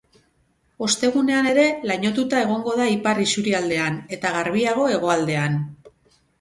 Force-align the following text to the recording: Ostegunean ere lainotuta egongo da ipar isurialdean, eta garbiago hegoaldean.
Ostegunean 0.85 1.49
ere 1.51 1.65
lainotuta 1.91 2.41
egongo 2.47 2.75
da 2.81 2.89
ipar 2.95 3.23
isurialdean, 3.27 4.03
eta 4.19 4.35
garbiago 4.41 4.91
hegoaldean. 4.97 5.65